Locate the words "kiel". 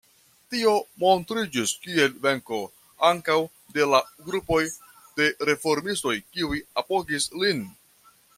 1.83-2.15